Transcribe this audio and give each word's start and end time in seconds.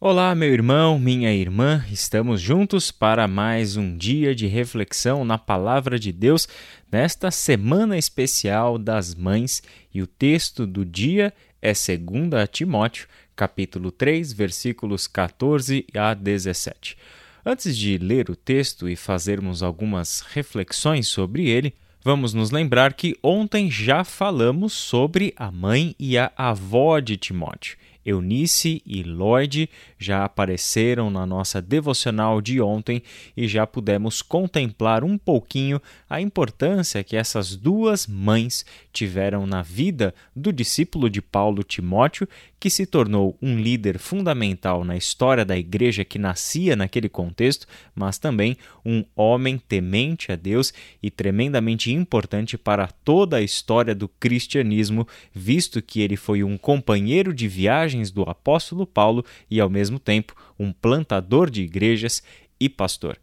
Olá, 0.00 0.32
meu 0.32 0.52
irmão, 0.52 0.96
minha 0.96 1.34
irmã, 1.34 1.84
estamos 1.90 2.40
juntos 2.40 2.92
para 2.92 3.26
mais 3.26 3.76
um 3.76 3.96
dia 3.96 4.32
de 4.32 4.46
reflexão 4.46 5.24
na 5.24 5.36
Palavra 5.36 5.98
de 5.98 6.12
Deus 6.12 6.46
nesta 6.90 7.32
semana 7.32 7.98
especial 7.98 8.78
das 8.78 9.12
mães 9.12 9.60
e 9.92 10.00
o 10.00 10.06
texto 10.06 10.64
do 10.68 10.84
dia 10.84 11.34
é 11.60 11.72
2 11.72 12.48
Timóteo, 12.48 13.08
capítulo 13.34 13.90
3, 13.90 14.32
versículos 14.32 15.08
14 15.08 15.84
a 15.92 16.14
17. 16.14 16.96
Antes 17.44 17.76
de 17.76 17.98
ler 17.98 18.30
o 18.30 18.36
texto 18.36 18.88
e 18.88 18.94
fazermos 18.94 19.64
algumas 19.64 20.20
reflexões 20.20 21.08
sobre 21.08 21.48
ele, 21.48 21.74
vamos 22.04 22.32
nos 22.32 22.52
lembrar 22.52 22.92
que 22.92 23.16
ontem 23.20 23.68
já 23.68 24.04
falamos 24.04 24.74
sobre 24.74 25.34
a 25.36 25.50
mãe 25.50 25.96
e 25.98 26.16
a 26.16 26.30
avó 26.36 27.00
de 27.00 27.16
Timóteo. 27.16 27.76
Eunice 28.08 28.82
e 28.86 29.02
Lloyd 29.02 29.68
já 29.98 30.24
apareceram 30.24 31.10
na 31.10 31.26
nossa 31.26 31.60
devocional 31.60 32.40
de 32.40 32.60
ontem 32.60 33.02
e 33.36 33.46
já 33.46 33.66
pudemos 33.66 34.22
contemplar 34.22 35.04
um 35.04 35.18
pouquinho 35.18 35.80
a 36.08 36.20
importância 36.20 37.04
que 37.04 37.16
essas 37.16 37.54
duas 37.54 38.06
mães 38.06 38.64
tiveram 38.92 39.46
na 39.46 39.62
vida 39.62 40.14
do 40.34 40.52
discípulo 40.52 41.10
de 41.10 41.20
Paulo 41.20 41.62
Timóteo, 41.62 42.26
que 42.60 42.68
se 42.68 42.86
tornou 42.86 43.36
um 43.40 43.56
líder 43.56 43.98
fundamental 43.98 44.84
na 44.84 44.96
história 44.96 45.44
da 45.44 45.56
igreja 45.56 46.04
que 46.04 46.18
nascia 46.18 46.74
naquele 46.74 47.08
contexto, 47.08 47.66
mas 47.94 48.18
também 48.18 48.56
um 48.84 49.04
homem 49.14 49.58
temente 49.58 50.32
a 50.32 50.36
Deus 50.36 50.72
e 51.02 51.10
tremendamente 51.10 51.92
importante 51.92 52.58
para 52.58 52.88
toda 52.88 53.36
a 53.36 53.42
história 53.42 53.94
do 53.94 54.08
cristianismo, 54.08 55.06
visto 55.32 55.80
que 55.80 56.00
ele 56.00 56.16
foi 56.16 56.42
um 56.42 56.58
companheiro 56.58 57.32
de 57.32 57.46
viagens 57.46 58.10
do 58.10 58.22
apóstolo 58.22 58.86
Paulo 58.86 59.24
e, 59.50 59.60
ao 59.60 59.70
mesmo 59.70 59.98
tempo, 59.98 60.34
um 60.58 60.72
plantador 60.72 61.48
de 61.50 61.62
igrejas 61.62 62.22
e 62.58 62.68
pastor. 62.68 63.18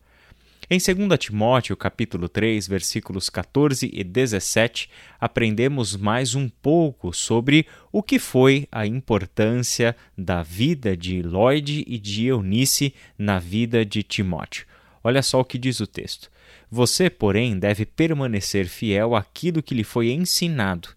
Em 0.67 0.79
2 0.79 1.19
Timóteo, 1.19 1.77
capítulo 1.77 2.27
3, 2.27 2.67
versículos 2.67 3.29
14 3.29 3.87
e 3.93 4.03
17, 4.03 4.89
aprendemos 5.21 5.95
mais 5.95 6.33
um 6.33 6.49
pouco 6.49 7.13
sobre 7.13 7.67
o 7.91 8.01
que 8.01 8.17
foi 8.17 8.67
a 8.71 8.83
importância 8.83 9.95
da 10.17 10.41
vida 10.41 10.97
de 10.97 11.21
Lloyd 11.21 11.83
e 11.85 11.99
de 11.99 12.25
Eunice 12.25 12.95
na 13.15 13.37
vida 13.37 13.85
de 13.85 14.01
Timóteo. 14.01 14.65
Olha 15.03 15.21
só 15.21 15.39
o 15.39 15.45
que 15.45 15.59
diz 15.59 15.79
o 15.79 15.85
texto. 15.85 16.31
Você, 16.71 17.11
porém, 17.11 17.59
deve 17.59 17.85
permanecer 17.85 18.67
fiel 18.67 19.15
àquilo 19.15 19.61
que 19.61 19.75
lhe 19.75 19.83
foi 19.83 20.09
ensinado. 20.09 20.89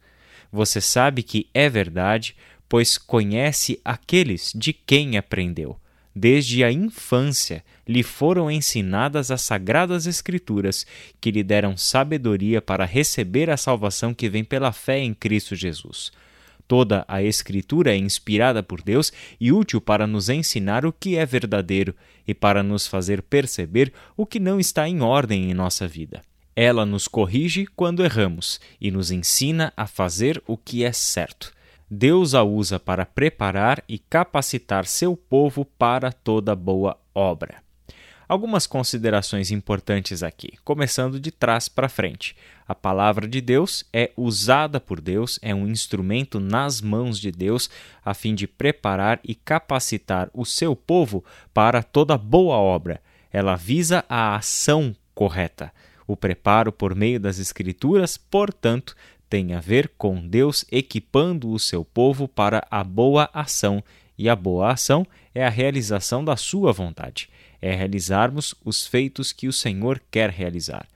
Você 0.51 0.81
sabe 0.81 1.23
que 1.23 1.47
é 1.53 1.69
verdade, 1.69 2.35
pois 2.71 2.97
conhece 2.97 3.79
aqueles 3.85 4.51
de 4.57 4.73
quem 4.73 5.19
aprendeu 5.19 5.79
Desde 6.21 6.65
a 6.65 6.73
infância 6.73 7.65
lhe 7.87 8.03
foram 8.03 8.51
ensinadas 8.51 9.31
as 9.31 9.41
sagradas 9.41 10.05
Escrituras, 10.05 10.85
que 11.21 11.31
lhe 11.31 11.45
deram 11.45 11.77
sabedoria 11.77 12.61
para 12.61 12.85
receber 12.85 13.49
a 13.49 13.57
salvação 13.57 14.13
que 14.13 14.29
vem 14.29 14.43
pela 14.43 14.73
fé 14.73 14.99
em 14.99 15.15
Cristo 15.15 15.55
Jesus. 15.55 16.11
Toda 16.67 17.05
a 17.07 17.23
Escritura 17.23 17.93
é 17.93 17.97
inspirada 17.97 18.65
por 18.65 18.83
Deus 18.83 19.13
e 19.41 19.53
útil 19.53 19.81
para 19.81 20.09
nos 20.09 20.29
ensinar 20.29 20.85
o 20.85 20.93
que 20.93 21.17
é 21.17 21.25
verdadeiro 21.25 21.95
e 22.27 22.35
para 22.35 22.65
nos 22.65 22.85
fazer 22.89 23.23
perceber 23.23 23.93
o 24.17 24.27
que 24.27 24.41
não 24.41 24.59
está 24.59 24.89
em 24.89 25.01
ordem 25.01 25.49
em 25.49 25.55
nossa 25.55 25.87
vida. 25.87 26.21
Ela 26.57 26.85
nos 26.85 27.07
corrige 27.07 27.65
quando 27.77 28.05
erramos 28.05 28.59
e 28.81 28.91
nos 28.91 29.13
ensina 29.13 29.73
a 29.77 29.87
fazer 29.87 30.43
o 30.49 30.57
que 30.57 30.83
é 30.83 30.91
certo. 30.91 31.57
Deus 31.91 32.35
a 32.35 32.43
usa 32.43 32.79
para 32.79 33.07
preparar 33.07 33.83
e 33.89 33.99
capacitar 33.99 34.87
seu 34.87 35.17
povo 35.17 35.65
para 35.65 36.13
toda 36.13 36.55
boa 36.55 36.99
obra. 37.15 37.63
Algumas 38.29 38.67
considerações 38.67 39.51
importantes 39.51 40.23
aqui, 40.23 40.53
começando 40.63 41.19
de 41.19 41.31
trás 41.31 41.67
para 41.67 41.89
frente. 41.89 42.37
A 42.67 42.75
palavra 42.75 43.27
de 43.27 43.41
Deus 43.41 43.87
é 43.91 44.13
usada 44.19 44.79
por 44.79 45.01
Deus, 45.01 45.39
é 45.41 45.55
um 45.55 45.67
instrumento 45.67 46.39
nas 46.39 46.83
mãos 46.83 47.19
de 47.19 47.33
Deus 47.33 47.71
a 48.05 48.13
fim 48.13 48.35
de 48.35 48.47
preparar 48.47 49.19
e 49.25 49.35
capacitar 49.35 50.29
o 50.35 50.45
seu 50.45 50.77
povo 50.77 51.25
para 51.55 51.83
toda 51.83 52.19
boa 52.19 52.57
obra. 52.57 53.01
Ela 53.33 53.57
visa 53.57 54.05
a 54.11 54.37
ação 54.37 54.95
correta. 55.15 55.73
O 56.07 56.15
preparo 56.15 56.71
por 56.71 56.95
meio 56.95 57.19
das 57.19 57.39
Escrituras, 57.39 58.19
portanto, 58.19 58.95
tem 59.29 59.55
a 59.55 59.61
ver 59.61 59.93
com 59.97 60.27
Deus 60.27 60.65
equipando 60.71 61.51
o 61.51 61.59
seu 61.59 61.85
povo 61.85 62.27
para 62.27 62.67
a 62.71 62.83
boa 62.83 63.29
ação, 63.33 63.83
e 64.17 64.29
a 64.29 64.35
boa 64.35 64.73
ação 64.73 65.07
é 65.35 65.47
a 65.47 65.51
realização 65.51 66.25
da 66.25 66.37
sua 66.37 66.73
vontade, 66.73 67.29
é 67.63 67.75
realizarmos 67.75 68.55
os 68.65 68.87
feitos 68.87 69.31
que 69.33 69.47
o 69.47 69.53
Senhor 69.53 70.01
quer 70.11 70.31
realizar. 70.31 70.87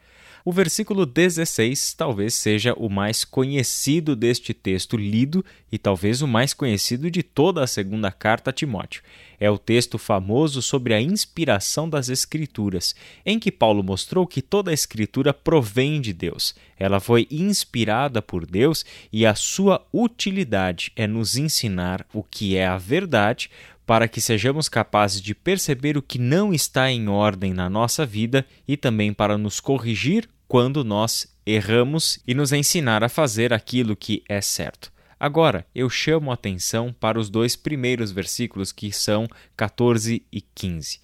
O 0.45 0.51
versículo 0.51 1.07
16 1.07 1.95
talvez 1.95 2.35
seja 2.35 2.75
o 2.75 2.89
mais 2.89 3.25
conhecido 3.25 4.17
deste 4.17 4.53
texto 4.53 4.97
lido 4.97 5.45
e 5.71 5.79
talvez 5.79 6.21
o 6.21 6.27
mais 6.27 6.53
conhecido 6.53 7.09
de 7.09 7.23
toda 7.23 7.63
a 7.63 7.67
segunda 7.67 8.11
carta 8.11 8.51
a 8.51 8.53
Timóteo. 8.53 9.05
É 9.43 9.51
o 9.51 9.59
texto 9.59 9.99
famoso 9.99 10.63
sobre 10.63 10.95
a 10.95 11.01
inspiração 11.01 11.89
das 11.89 12.09
Escrituras, 12.09 12.95
em 13.27 13.41
que 13.41 13.51
Paulo 13.51 13.83
mostrou 13.83 14.25
que 14.25 14.41
toda 14.41 14.71
a 14.71 14.73
Escritura 14.73 15.35
provém 15.35 16.01
de 16.01 16.13
Deus. 16.13 16.55
Ela 16.79 17.01
foi 17.01 17.27
inspirada 17.29 18.23
por 18.23 18.47
Deus 18.47 18.85
e 19.13 19.27
a 19.27 19.35
sua 19.35 19.85
utilidade 19.93 20.93
é 20.95 21.09
nos 21.09 21.35
ensinar 21.35 22.07
o 22.15 22.23
que 22.23 22.57
é 22.57 22.69
a 22.69 22.79
verdade 22.79 23.51
para 23.85 24.07
que 24.07 24.21
sejamos 24.21 24.69
capazes 24.69 25.21
de 25.21 25.35
perceber 25.35 25.99
o 25.99 26.03
que 26.03 26.21
não 26.21 26.55
está 26.55 26.89
em 26.89 27.09
ordem 27.09 27.53
na 27.53 27.69
nossa 27.69 28.07
vida 28.07 28.47
e 28.69 28.77
também 28.77 29.13
para 29.13 29.37
nos 29.37 29.59
corrigir 29.59 30.29
quando 30.47 30.85
nós 30.85 31.27
erramos 31.45 32.21
e 32.25 32.33
nos 32.33 32.53
ensinar 32.53 33.03
a 33.03 33.09
fazer 33.09 33.53
aquilo 33.53 33.97
que 33.97 34.23
é 34.29 34.41
certo. 34.41 34.93
Agora, 35.23 35.65
eu 35.73 35.89
chamo 35.89 36.31
a 36.31 36.35
atenção 36.35 36.93
para 36.93 37.21
os 37.21 37.31
dois 37.31 37.55
primeiros 37.55 38.11
versículos 38.11 38.73
que 38.73 38.91
são 38.91 39.29
14 39.57 40.27
e 40.33 40.41
15. 40.41 41.01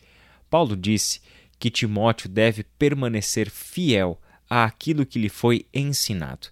Paulo 0.50 0.76
disse 0.76 1.20
que 1.58 1.70
Timóteo 1.70 2.28
deve 2.28 2.64
permanecer 2.64 3.48
fiel 3.48 4.20
àquilo 4.50 5.06
que 5.06 5.20
lhe 5.20 5.28
foi 5.28 5.66
ensinado. 5.72 6.48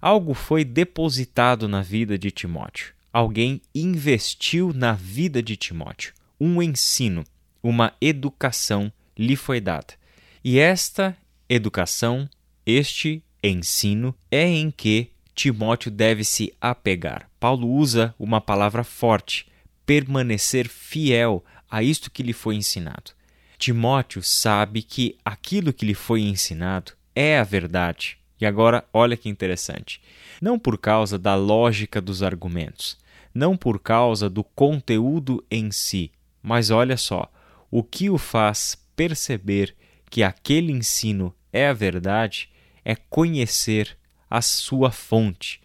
Algo 0.00 0.34
foi 0.34 0.64
depositado 0.64 1.66
na 1.66 1.82
vida 1.82 2.16
de 2.16 2.30
Timóteo 2.30 2.94
alguém 3.12 3.60
investiu 3.74 4.72
na 4.72 4.94
vida 4.94 5.42
de 5.42 5.56
Timóteo. 5.56 6.14
Um 6.40 6.62
ensino, 6.62 7.24
uma 7.62 7.92
educação 8.00 8.90
lhe 9.16 9.36
foi 9.36 9.60
dada. 9.60 9.94
E 10.42 10.58
esta 10.58 11.16
educação, 11.48 12.28
este 12.64 13.22
ensino, 13.42 14.14
é 14.30 14.46
em 14.46 14.70
que 14.70 15.10
Timóteo 15.34 15.90
deve 15.90 16.24
se 16.24 16.52
apegar. 16.60 17.28
Paulo 17.40 17.68
usa 17.68 18.14
uma 18.18 18.40
palavra 18.40 18.84
forte: 18.84 19.46
permanecer 19.86 20.68
fiel 20.68 21.44
a 21.70 21.82
isto 21.82 22.10
que 22.10 22.22
lhe 22.22 22.32
foi 22.32 22.56
ensinado. 22.56 23.12
Timóteo 23.58 24.22
sabe 24.22 24.82
que 24.82 25.16
aquilo 25.24 25.72
que 25.72 25.86
lhe 25.86 25.94
foi 25.94 26.22
ensinado 26.22 26.92
é 27.14 27.38
a 27.38 27.44
verdade. 27.44 28.18
E 28.40 28.44
agora, 28.44 28.84
olha 28.92 29.16
que 29.16 29.28
interessante. 29.28 30.02
Não 30.40 30.58
por 30.58 30.76
causa 30.76 31.16
da 31.16 31.36
lógica 31.36 32.00
dos 32.00 32.22
argumentos, 32.22 32.98
não 33.32 33.56
por 33.56 33.78
causa 33.78 34.28
do 34.28 34.42
conteúdo 34.42 35.44
em 35.48 35.70
si, 35.70 36.10
mas 36.42 36.70
olha 36.70 36.96
só, 36.96 37.30
o 37.70 37.82
que 37.82 38.10
o 38.10 38.18
faz 38.18 38.76
perceber 38.96 39.74
que 40.10 40.22
aquele 40.22 40.72
ensino 40.72 41.34
é 41.52 41.68
a 41.68 41.72
verdade 41.72 42.50
é 42.84 42.96
conhecer 42.96 43.96
a 44.32 44.40
sua 44.40 44.90
fonte. 44.90 45.60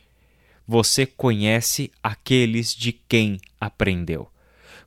Você 0.68 1.06
conhece 1.06 1.90
aqueles 2.04 2.76
de 2.76 2.92
quem 2.92 3.40
aprendeu. 3.62 4.30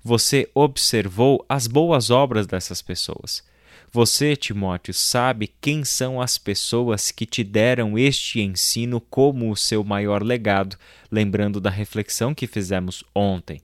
Você 0.04 0.50
observou 0.54 1.42
as 1.48 1.66
boas 1.66 2.10
obras 2.10 2.46
dessas 2.46 2.82
pessoas. 2.82 3.42
Você, 3.90 4.36
Timóteo, 4.36 4.92
sabe 4.92 5.50
quem 5.62 5.82
são 5.82 6.20
as 6.20 6.36
pessoas 6.36 7.10
que 7.10 7.24
te 7.24 7.42
deram 7.42 7.98
este 7.98 8.42
ensino 8.42 9.00
como 9.00 9.50
o 9.50 9.56
seu 9.56 9.82
maior 9.82 10.22
legado, 10.22 10.76
lembrando 11.10 11.58
da 11.58 11.70
reflexão 11.70 12.34
que 12.34 12.46
fizemos 12.46 13.02
ontem. 13.14 13.62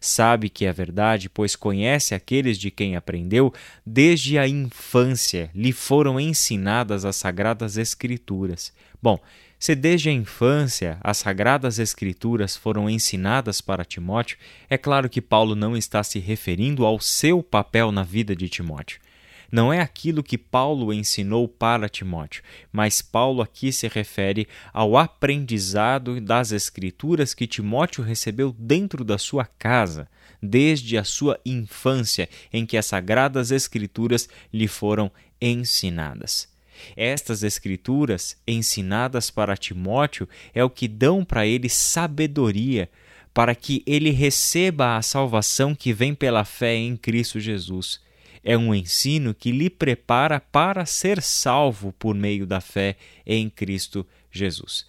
Sabe 0.00 0.48
que 0.48 0.64
é 0.64 0.72
verdade, 0.72 1.28
pois 1.28 1.56
conhece 1.56 2.14
aqueles 2.14 2.56
de 2.56 2.70
quem 2.70 2.94
aprendeu 2.94 3.52
desde 3.84 4.38
a 4.38 4.46
infância, 4.46 5.50
lhe 5.52 5.72
foram 5.72 6.20
ensinadas 6.20 7.04
as 7.04 7.16
sagradas 7.16 7.76
Escrituras. 7.76 8.72
Bom, 9.02 9.18
se 9.58 9.74
desde 9.74 10.10
a 10.10 10.12
infância 10.12 10.98
as 11.00 11.18
Sagradas 11.18 11.78
Escrituras 11.78 12.56
foram 12.56 12.90
ensinadas 12.90 13.60
para 13.60 13.84
Timóteo, 13.84 14.36
é 14.68 14.76
claro 14.76 15.08
que 15.08 15.22
Paulo 15.22 15.54
não 15.54 15.76
está 15.76 16.02
se 16.02 16.18
referindo 16.18 16.84
ao 16.84 17.00
seu 17.00 17.42
papel 17.42 17.90
na 17.90 18.02
vida 18.02 18.36
de 18.36 18.48
Timóteo. 18.48 19.00
Não 19.50 19.72
é 19.72 19.80
aquilo 19.80 20.22
que 20.22 20.36
Paulo 20.36 20.92
ensinou 20.92 21.48
para 21.48 21.88
Timóteo, 21.88 22.42
mas 22.72 23.00
Paulo 23.00 23.40
aqui 23.40 23.72
se 23.72 23.88
refere 23.88 24.48
ao 24.72 24.96
aprendizado 24.96 26.20
das 26.20 26.52
Escrituras 26.52 27.32
que 27.32 27.46
Timóteo 27.46 28.02
recebeu 28.02 28.54
dentro 28.58 29.04
da 29.04 29.16
sua 29.18 29.44
casa, 29.44 30.08
desde 30.42 30.98
a 30.98 31.04
sua 31.04 31.40
infância, 31.46 32.28
em 32.52 32.66
que 32.66 32.76
as 32.76 32.86
Sagradas 32.86 33.50
Escrituras 33.50 34.28
lhe 34.52 34.68
foram 34.68 35.10
ensinadas. 35.40 36.55
Estas 36.96 37.42
Escrituras, 37.42 38.36
ensinadas 38.46 39.30
para 39.30 39.56
Timóteo, 39.56 40.28
é 40.54 40.62
o 40.64 40.70
que 40.70 40.88
dão 40.88 41.24
para 41.24 41.46
ele 41.46 41.68
sabedoria 41.68 42.88
para 43.36 43.54
que 43.54 43.82
ele 43.86 44.10
receba 44.10 44.96
a 44.96 45.02
salvação 45.02 45.74
que 45.74 45.92
vem 45.92 46.14
pela 46.14 46.42
fé 46.42 46.74
em 46.74 46.96
Cristo 46.96 47.38
Jesus. 47.38 48.00
É 48.42 48.56
um 48.56 48.74
ensino 48.74 49.34
que 49.34 49.52
lhe 49.52 49.68
prepara 49.68 50.40
para 50.40 50.86
ser 50.86 51.20
salvo 51.20 51.92
por 51.98 52.14
meio 52.14 52.46
da 52.46 52.62
fé 52.62 52.96
em 53.26 53.50
Cristo 53.50 54.06
Jesus. 54.32 54.86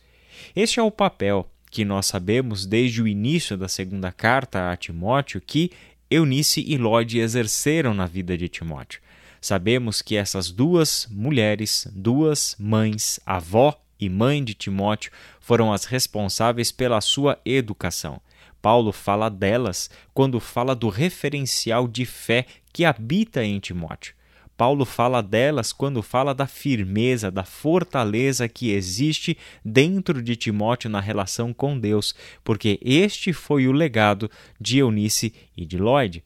Este 0.55 0.79
é 0.79 0.81
o 0.83 0.89
papel 0.89 1.49
que 1.69 1.83
nós 1.83 2.05
sabemos 2.05 2.65
desde 2.65 3.01
o 3.01 3.07
início 3.07 3.57
da 3.57 3.67
segunda 3.67 4.13
carta 4.13 4.71
a 4.71 4.77
Timóteo 4.77 5.41
que 5.41 5.69
Eunice 6.09 6.63
e 6.65 6.77
Lloyd 6.77 7.19
exerceram 7.19 7.93
na 7.93 8.05
vida 8.05 8.37
de 8.37 8.47
Timóteo. 8.47 9.01
Sabemos 9.41 10.01
que 10.01 10.15
essas 10.15 10.51
duas 10.51 11.07
mulheres, 11.09 11.87
duas 11.93 12.55
mães, 12.59 13.19
avó 13.25 13.79
e 13.99 14.09
mãe 14.09 14.43
de 14.43 14.53
Timóteo, 14.53 15.11
foram 15.39 15.71
as 15.71 15.85
responsáveis 15.85 16.71
pela 16.71 17.01
sua 17.01 17.39
educação. 17.45 18.21
Paulo 18.61 18.91
fala 18.91 19.29
delas 19.29 19.89
quando 20.13 20.39
fala 20.39 20.75
do 20.75 20.89
referencial 20.89 21.87
de 21.87 22.05
fé 22.05 22.45
que 22.73 22.83
habita 22.83 23.43
em 23.43 23.59
Timóteo. 23.59 24.17
Paulo 24.57 24.85
fala 24.85 25.21
delas 25.21 25.71
quando 25.71 26.01
fala 26.01 26.33
da 26.33 26.47
firmeza, 26.47 27.29
da 27.29 27.43
fortaleza 27.43 28.49
que 28.49 28.71
existe 28.71 29.37
dentro 29.63 30.19
de 30.19 30.35
Timóteo 30.35 30.89
na 30.89 30.99
relação 30.99 31.53
com 31.53 31.79
Deus, 31.79 32.15
porque 32.43 32.79
este 32.81 33.31
foi 33.31 33.67
o 33.67 33.71
legado 33.71 34.29
de 34.59 34.79
Eunice 34.79 35.31
e 35.55 35.63
de 35.63 35.77
Lloyd. 35.77 36.23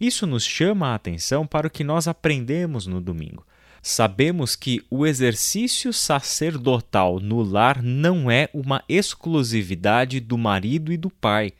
Isso 0.00 0.26
nos 0.26 0.44
chama 0.44 0.88
a 0.88 0.94
atenção 0.94 1.46
para 1.46 1.66
o 1.66 1.70
que 1.70 1.82
nós 1.82 2.06
aprendemos 2.06 2.86
no 2.86 3.00
domingo. 3.00 3.46
Sabemos 3.82 4.54
que 4.54 4.84
o 4.90 5.06
exercício 5.06 5.92
sacerdotal 5.92 7.20
no 7.20 7.42
lar 7.42 7.82
não 7.82 8.30
é 8.30 8.48
uma 8.52 8.82
exclusividade 8.88 10.20
do 10.20 10.36
marido 10.36 10.92
e 10.92 10.96
do 10.96 11.10
pai, 11.10 11.52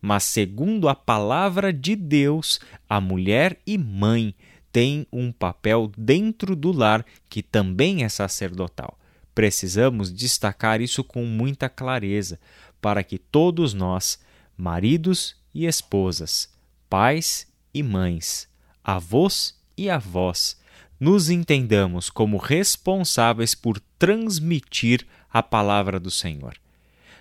mas, 0.00 0.24
segundo 0.24 0.88
a 0.88 0.94
palavra 0.94 1.72
de 1.72 1.96
Deus, 1.96 2.60
a 2.88 3.00
mulher 3.00 3.58
e 3.66 3.78
mãe 3.78 4.34
têm 4.72 5.06
um 5.12 5.32
papel 5.32 5.90
dentro 5.96 6.54
do 6.54 6.72
lar 6.72 7.04
que 7.28 7.42
também 7.42 8.04
é 8.04 8.08
sacerdotal. 8.08 8.98
Precisamos 9.34 10.12
destacar 10.12 10.80
isso 10.80 11.02
com 11.04 11.24
muita 11.24 11.68
clareza 11.68 12.38
para 12.80 13.02
que 13.02 13.18
todos 13.18 13.74
nós, 13.74 14.18
maridos 14.56 15.36
e 15.54 15.66
esposas, 15.66 16.50
pais 16.88 17.46
e 17.76 17.82
mães, 17.82 18.48
avós 18.82 19.54
e 19.76 19.90
avós, 19.90 20.58
nos 20.98 21.28
entendamos 21.28 22.08
como 22.08 22.38
responsáveis 22.38 23.54
por 23.54 23.78
transmitir 23.98 25.06
a 25.30 25.42
palavra 25.42 26.00
do 26.00 26.10
Senhor. 26.10 26.56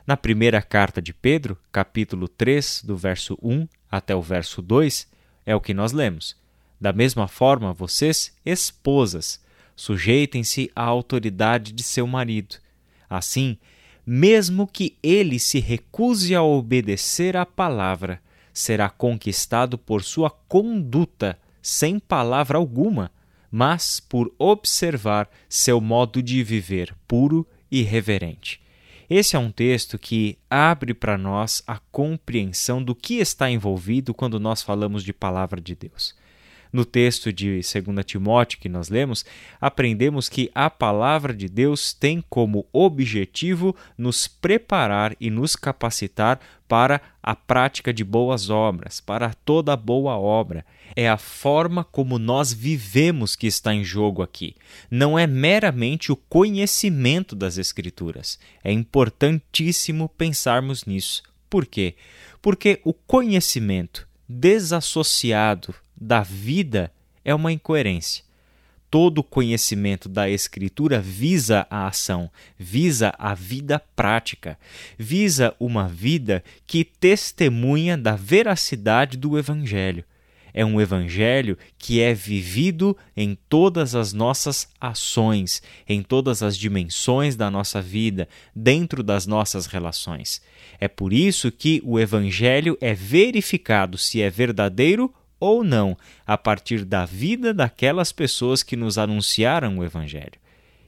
Na 0.08 0.16
primeira 0.16 0.62
carta 0.62 1.02
de 1.02 1.14
Pedro, 1.14 1.58
capítulo 1.74 2.30
3, 2.30 2.84
do 2.86 2.96
verso 2.96 3.38
1 3.42 3.68
até 3.92 4.16
o 4.16 4.22
verso 4.22 4.62
2, 4.62 5.10
é 5.46 5.54
o 5.54 5.60
que 5.60 5.74
nós 5.74 5.92
lemos. 5.92 6.38
Da 6.80 6.94
mesma 6.94 7.28
forma, 7.28 7.74
vocês, 7.74 8.34
esposas, 8.46 9.44
sujeitem-se 9.76 10.72
à 10.74 10.84
autoridade 10.84 11.74
de 11.74 11.84
seu 11.84 12.08
marido. 12.08 12.56
Assim, 13.10 13.58
mesmo 14.06 14.66
que 14.66 14.96
ele 15.04 15.38
se 15.38 15.60
recuse 15.60 16.34
a 16.34 16.42
obedecer 16.42 17.36
à 17.36 17.46
palavra, 17.46 18.22
será 18.56 18.90
conquistado 18.90 19.78
por 19.78 20.02
sua 20.02 20.30
conduta, 20.30 21.38
sem 21.62 22.00
palavra 22.00 22.58
alguma, 22.58 23.12
mas 23.52 24.00
por 24.00 24.34
observar 24.40 25.30
seu 25.50 25.82
modo 25.82 26.24
de 26.24 26.42
viver 26.42 26.96
puro 27.06 27.46
e 27.70 27.82
reverente. 27.82 28.62
Esse 29.10 29.36
é 29.36 29.40
um 29.40 29.52
texto 29.52 30.00
que 30.00 30.38
abre 30.50 30.94
para 30.94 31.18
nós 31.18 31.62
a 31.68 31.80
compreensão 31.92 32.82
do 32.82 32.96
que 32.96 33.16
está 33.16 33.52
envolvido 33.52 34.14
quando 34.14 34.40
nós 34.40 34.64
falamos 34.64 35.04
de 35.04 35.12
palavra 35.12 35.60
de 35.60 35.76
Deus. 35.76 36.16
No 36.76 36.84
texto 36.84 37.32
de 37.32 37.62
2 37.62 38.06
Timóteo 38.06 38.60
que 38.60 38.68
nós 38.68 38.90
lemos, 38.90 39.24
aprendemos 39.62 40.28
que 40.28 40.52
a 40.54 40.70
palavra 40.70 41.34
de 41.34 41.48
Deus 41.48 41.94
tem 41.94 42.22
como 42.30 42.68
objetivo 42.74 43.74
nos 43.98 44.28
preparar 44.28 45.16
e 45.18 45.30
nos 45.30 45.56
capacitar 45.56 46.38
para 46.68 47.00
a 47.24 47.34
prática 47.34 47.94
de 47.94 48.04
boas 48.04 48.50
obras, 48.50 49.00
para 49.00 49.34
toda 49.34 49.78
boa 49.78 50.18
obra. 50.18 50.66
É 50.98 51.08
a 51.08 51.16
forma 51.16 51.82
como 51.82 52.20
nós 52.20 52.52
vivemos 52.52 53.38
que 53.38 53.48
está 53.48 53.74
em 53.74 53.86
jogo 53.86 54.22
aqui. 54.22 54.54
Não 54.92 55.18
é 55.18 55.26
meramente 55.26 56.12
o 56.12 56.18
conhecimento 56.18 57.38
das 57.38 57.58
Escrituras. 57.58 58.38
É 58.62 58.70
importantíssimo 58.70 60.10
pensarmos 60.10 60.84
nisso. 60.84 61.24
Por 61.50 61.66
quê? 61.66 61.96
Porque 62.42 62.82
o 62.84 62.92
conhecimento 62.92 64.06
desassociado 64.28 65.74
da 65.96 66.22
vida 66.22 66.92
é 67.24 67.34
uma 67.34 67.52
incoerência. 67.52 68.24
Todo 68.90 69.24
conhecimento 69.24 70.08
da 70.08 70.30
Escritura 70.30 71.02
visa 71.02 71.68
a 71.70 71.88
ação, 71.88 72.32
visa 72.58 73.14
a 73.18 73.34
vida 73.34 73.82
prática, 73.96 74.58
visa 74.98 75.54
uma 75.60 75.88
vida 75.88 76.44
que 76.66 76.86
testemunha 76.86 77.98
da 77.98 78.16
veracidade 78.16 79.18
do 79.18 79.38
Evangelho. 79.38 80.06
É 80.54 80.64
um 80.64 80.80
Evangelho 80.80 81.58
que 81.78 82.00
é 82.00 82.14
vivido 82.14 82.96
em 83.18 83.38
todas 83.50 83.94
as 83.94 84.14
nossas 84.14 84.70
ações, 84.80 85.62
em 85.86 86.02
todas 86.02 86.42
as 86.42 86.58
dimensões 86.58 87.36
da 87.36 87.52
nossa 87.52 87.82
vida, 87.82 88.30
dentro 88.56 89.04
das 89.04 89.28
nossas 89.28 89.66
relações. 89.66 90.42
É 90.80 90.88
por 90.88 91.12
isso 91.12 91.52
que 91.52 91.82
o 91.84 92.00
Evangelho 92.00 92.78
é 92.80 92.94
verificado 92.94 93.98
se 93.98 94.22
é 94.22 94.30
verdadeiro 94.30 95.14
ou 95.46 95.64
não 95.64 95.96
a 96.26 96.36
partir 96.36 96.84
da 96.84 97.06
vida 97.06 97.54
daquelas 97.54 98.12
pessoas 98.12 98.64
que 98.64 98.76
nos 98.76 98.98
anunciaram 98.98 99.78
o 99.78 99.84
Evangelho. 99.84 100.40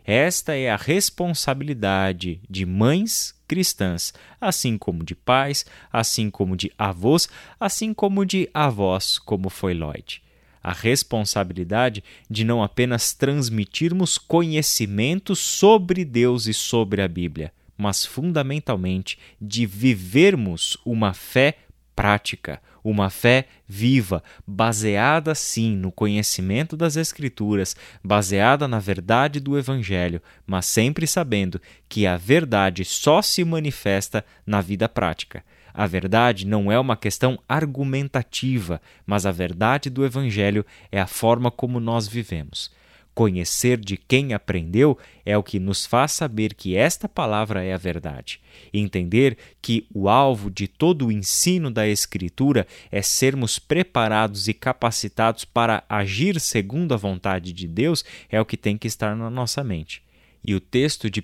Esta 0.03 0.55
é 0.55 0.71
a 0.71 0.75
responsabilidade 0.75 2.39
de 2.49 2.65
mães 2.65 3.35
cristãs, 3.47 4.13
assim 4.41 4.77
como 4.77 5.03
de 5.03 5.13
pais, 5.13 5.63
assim 5.93 6.31
como 6.31 6.57
de 6.57 6.71
avós, 6.75 7.29
assim 7.59 7.93
como 7.93 8.25
de 8.25 8.49
avós, 8.51 9.19
como 9.19 9.49
foi 9.49 9.75
Lloyd. 9.75 10.23
A 10.63 10.73
responsabilidade 10.73 12.03
de 12.27 12.43
não 12.43 12.63
apenas 12.63 13.13
transmitirmos 13.13 14.17
conhecimento 14.17 15.35
sobre 15.35 16.03
Deus 16.03 16.47
e 16.47 16.53
sobre 16.53 17.01
a 17.01 17.07
Bíblia, 17.07 17.53
mas 17.77 18.05
fundamentalmente 18.05 19.19
de 19.39 19.67
vivermos 19.67 20.77
uma 20.83 21.13
fé 21.13 21.57
prática, 21.97 22.61
uma 22.83 23.09
fé 23.09 23.47
viva, 23.67 24.23
baseada 24.45 25.33
sim 25.33 25.75
no 25.75 25.91
conhecimento 25.91 26.77
das 26.77 26.95
Escrituras, 26.95 27.75
baseada 28.03 28.67
na 28.67 28.77
verdade 28.77 29.39
do 29.39 29.57
Evangelho, 29.57 30.21
mas 30.45 30.67
sempre 30.67 31.07
sabendo 31.07 31.59
que 31.89 32.05
a 32.05 32.15
verdade 32.15 32.85
só 32.85 33.19
se 33.19 33.43
manifesta 33.43 34.23
na 34.45 34.61
vida 34.61 34.87
prática. 34.87 35.43
A 35.73 35.87
verdade 35.87 36.45
não 36.45 36.71
é 36.71 36.79
uma 36.79 36.95
questão 36.95 37.39
argumentativa, 37.49 38.79
mas 39.03 39.25
a 39.25 39.31
verdade 39.31 39.89
do 39.89 40.05
Evangelho 40.05 40.63
é 40.91 41.01
a 41.01 41.07
forma 41.07 41.49
como 41.49 41.79
nós 41.79 42.07
vivemos. 42.07 42.71
Conhecer 43.17 43.79
de 43.79 43.97
quem 43.97 44.35
aprendeu 44.35 44.95
é 45.25 45.35
o 45.35 45.41
que 45.41 45.59
nos 45.59 45.87
faz 45.87 46.11
saber 46.11 46.53
que 46.53 46.77
esta 46.77 47.09
palavra 47.09 47.63
é 47.63 47.73
a 47.73 47.77
verdade. 47.77 48.39
Entender 48.71 49.35
que 49.59 49.87
o 49.91 50.07
alvo 50.07 50.51
de 50.51 50.67
todo 50.67 51.07
o 51.07 51.11
ensino 51.11 51.71
da 51.71 51.87
Escritura 51.87 52.67
é 52.91 53.01
sermos 53.01 53.57
preparados 53.57 54.47
e 54.47 54.53
capacitados 54.53 55.45
para 55.45 55.83
agir 55.89 56.39
segundo 56.39 56.93
a 56.93 56.97
vontade 56.97 57.53
de 57.53 57.67
Deus 57.67 58.05
é 58.29 58.39
o 58.39 58.45
que 58.45 58.55
tem 58.55 58.77
que 58.77 58.87
estar 58.87 59.15
na 59.15 59.31
nossa 59.31 59.63
mente. 59.63 60.03
E 60.45 60.53
o 60.53 60.59
texto 60.59 61.09
de 61.09 61.19
1 61.19 61.23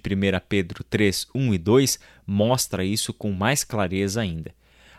Pedro 0.49 0.83
3, 0.83 1.27
1 1.35 1.53
e 1.53 1.57
2 1.59 1.99
mostra 2.25 2.83
isso 2.83 3.13
com 3.13 3.31
mais 3.31 3.63
clareza 3.63 4.19
ainda 4.19 4.51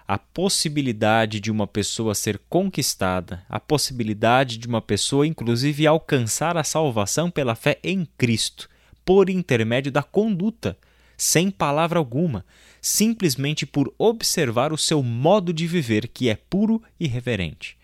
a 0.06 0.18
possibilidade 0.18 1.40
de 1.40 1.50
uma 1.50 1.66
pessoa 1.66 2.14
ser 2.14 2.38
conquistada, 2.48 3.44
a 3.48 3.58
possibilidade 3.58 4.58
de 4.58 4.68
uma 4.68 4.82
pessoa, 4.82 5.26
inclusive, 5.26 5.86
alcançar 5.86 6.56
a 6.56 6.64
salvação 6.64 7.30
pela 7.30 7.54
fé 7.54 7.78
em 7.82 8.06
Cristo, 8.18 8.68
por 9.04 9.30
intermédio 9.30 9.90
da 9.90 10.02
conduta, 10.02 10.76
sem 11.16 11.50
palavra 11.50 11.98
alguma, 11.98 12.44
simplesmente 12.80 13.64
por 13.64 13.94
observar 13.96 14.72
o 14.72 14.78
seu 14.78 15.02
modo 15.02 15.52
de 15.52 15.66
viver, 15.66 16.08
que 16.08 16.28
é 16.28 16.36
puro 16.36 16.82
e 17.00 17.06
reverente. 17.06 17.78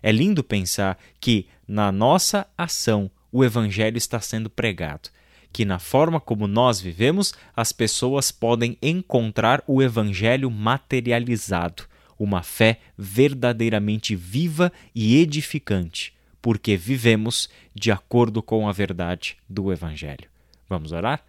É 0.00 0.12
lindo 0.12 0.44
pensar 0.44 0.98
que 1.18 1.48
na 1.66 1.90
nossa 1.90 2.46
ação 2.56 3.10
o 3.32 3.42
Evangelho 3.44 3.98
está 3.98 4.20
sendo 4.20 4.48
pregado. 4.48 5.08
Que 5.54 5.64
na 5.64 5.78
forma 5.78 6.18
como 6.20 6.48
nós 6.48 6.80
vivemos, 6.80 7.32
as 7.54 7.70
pessoas 7.70 8.32
podem 8.32 8.76
encontrar 8.82 9.62
o 9.68 9.80
Evangelho 9.80 10.50
materializado, 10.50 11.84
uma 12.18 12.42
fé 12.42 12.80
verdadeiramente 12.98 14.16
viva 14.16 14.72
e 14.92 15.16
edificante, 15.16 16.12
porque 16.42 16.76
vivemos 16.76 17.48
de 17.72 17.92
acordo 17.92 18.42
com 18.42 18.68
a 18.68 18.72
verdade 18.72 19.36
do 19.48 19.72
Evangelho. 19.72 20.28
Vamos 20.68 20.90
orar? 20.90 21.24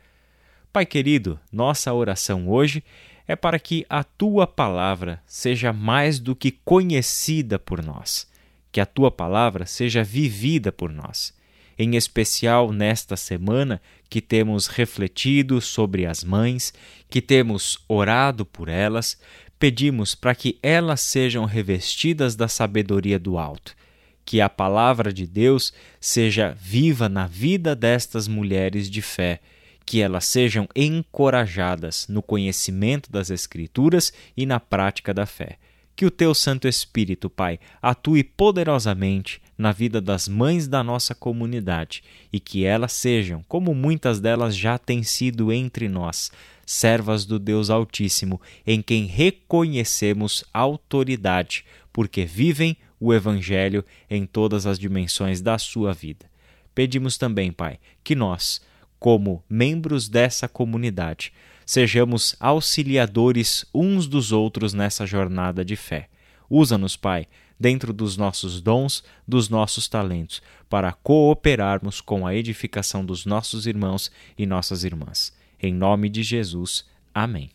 Pai 0.74 0.88
querido, 0.88 1.40
nossa 1.52 1.94
oração 1.94 2.50
hoje 2.50 2.84
é 3.28 3.36
para 3.36 3.60
que 3.60 3.86
a 3.88 4.04
tua 4.04 4.48
palavra 4.48 5.22
seja 5.28 5.72
mais 5.72 6.20
do 6.20 6.36
que 6.36 6.50
conhecida 6.50 7.60
por 7.60 7.84
nós, 7.84 8.28
que 8.72 8.82
a 8.82 8.88
tua 8.88 9.12
palavra 9.12 9.68
seja 9.68 10.04
vivida 10.04 10.72
por 10.72 10.92
nós. 10.92 11.32
Em 11.78 11.96
especial 11.96 12.72
nesta 12.72 13.18
semana 13.18 13.82
que 14.10 14.22
temos 14.22 14.68
refletido 14.68 15.60
sobre 15.60 16.06
as 16.06 16.24
mães, 16.24 16.74
que 17.10 17.22
temos 17.22 17.78
orado 17.88 18.46
por 18.46 18.70
elas, 18.70 19.20
pedimos 19.60 20.16
para 20.16 20.34
que 20.34 20.58
elas 20.64 21.02
sejam 21.02 21.46
revestidas 21.46 22.36
da 22.36 22.48
sabedoria 22.48 23.20
do 23.20 23.38
alto, 23.38 23.76
que 24.24 24.40
a 24.40 24.50
palavra 24.50 25.12
de 25.12 25.28
Deus 25.28 25.74
seja 26.00 26.56
viva 26.60 27.10
na 27.10 27.28
vida 27.28 27.76
destas 27.76 28.28
mulheres 28.28 28.90
de 28.90 29.02
fé 29.02 29.42
que 29.86 30.02
elas 30.02 30.26
sejam 30.26 30.68
encorajadas 30.76 32.08
no 32.10 32.24
conhecimento 32.24 33.12
das 33.12 33.30
Escrituras 33.30 34.12
e 34.36 34.46
na 34.46 34.60
prática 34.60 35.14
da 35.14 35.26
fé. 35.26 35.58
Que 35.96 36.06
o 36.06 36.12
teu 36.12 36.34
Santo 36.36 36.68
Espírito, 36.68 37.30
Pai, 37.30 37.60
atue 37.82 38.24
poderosamente 38.24 39.42
na 39.58 39.72
vida 39.72 40.02
das 40.02 40.28
mães 40.28 40.68
da 40.68 40.84
nossa 40.84 41.16
comunidade 41.16 42.04
e 42.32 42.40
que 42.40 42.66
elas 42.66 42.92
sejam, 42.92 43.44
como 43.48 43.74
muitas 43.74 44.20
delas 44.20 44.56
já 44.56 44.78
têm 44.78 45.04
sido 45.04 45.52
entre 45.52 45.88
nós, 45.88 46.32
servas 46.66 47.26
do 47.26 47.40
Deus 47.40 47.70
Altíssimo, 47.70 48.42
em 48.68 48.82
quem 48.82 49.06
reconhecemos 49.06 50.44
autoridade, 50.54 51.64
porque 51.94 52.26
vivem 52.26 52.76
o 53.00 53.14
Evangelho 53.14 53.86
em 54.10 54.26
todas 54.26 54.66
as 54.66 54.80
dimensões 54.80 55.42
da 55.42 55.58
sua 55.58 55.94
vida. 55.94 56.26
Pedimos 56.74 57.18
também, 57.18 57.52
Pai, 57.52 57.80
que 58.04 58.16
nós, 58.16 58.62
como 59.00 59.44
membros 59.50 60.10
dessa 60.10 60.48
comunidade, 60.48 61.32
sejamos 61.66 62.36
auxiliadores 62.40 63.66
uns 63.74 64.08
dos 64.08 64.32
outros 64.32 64.74
nessa 64.74 65.06
jornada 65.06 65.66
de 65.66 65.76
fé. 65.76 66.10
Usa-nos, 66.50 66.96
Pai, 66.96 67.28
dentro 67.60 67.92
dos 67.92 68.18
nossos 68.18 68.62
dons, 68.62 69.04
dos 69.28 69.50
nossos 69.50 69.88
talentos, 69.88 70.42
para 70.70 70.94
cooperarmos 70.94 72.02
com 72.02 72.28
a 72.28 72.36
edificação 72.36 73.06
dos 73.06 73.26
nossos 73.26 73.66
irmãos 73.66 74.12
e 74.38 74.46
nossas 74.46 74.84
irmãs. 74.84 75.34
Em 75.60 75.74
nome 75.74 76.10
de 76.10 76.22
Jesus. 76.22 76.86
Amém. 77.14 77.55